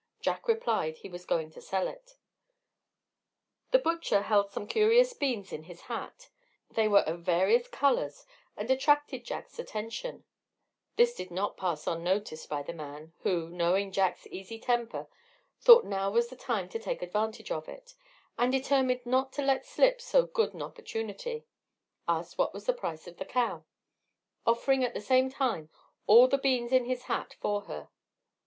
[0.19, 2.17] Jack replied, he was going to sell it.
[3.69, 6.31] The butcher held some curious beans in his hat;
[6.71, 8.25] they were of various colors,
[8.57, 10.23] and attracted Jack's attention;
[10.95, 15.05] this did not pass unnoticed by the man, who, knowing Jack's easy temper,
[15.59, 17.93] thought now was the time to take an advantage of it;
[18.39, 21.45] and, determined not to let slip so good an opportunity,
[22.07, 23.65] asked what was the price of the cow,
[24.47, 25.69] offering at the same time
[26.07, 27.89] all the beans in his hat for her.